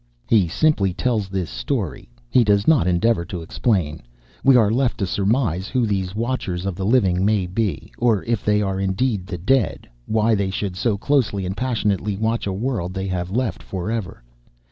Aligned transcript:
He 0.27 0.47
simply 0.47 0.95
tells 0.95 1.29
this 1.29 1.51
story: 1.51 2.09
he 2.27 2.43
does 2.43 2.67
not 2.67 2.87
endeavour 2.87 3.23
to 3.25 3.43
explain. 3.43 4.01
We 4.43 4.55
are 4.55 4.71
left 4.71 4.97
to 4.97 5.05
surmise 5.05 5.67
who 5.67 5.85
these 5.85 6.15
Watchers 6.15 6.65
of 6.65 6.73
the 6.75 6.87
Living 6.87 7.23
may 7.23 7.45
be, 7.45 7.93
or, 7.99 8.23
if 8.23 8.43
they 8.43 8.63
are 8.63 8.79
indeed 8.79 9.27
the 9.27 9.37
Dead, 9.37 9.87
why 10.07 10.33
they 10.33 10.49
should 10.49 10.75
so 10.75 10.97
closely 10.97 11.45
and 11.45 11.55
passionately 11.55 12.17
watch 12.17 12.47
a 12.47 12.51
world 12.51 12.95
they 12.95 13.09
have 13.09 13.29
left 13.29 13.61
for 13.61 13.91
ever. 13.91 14.23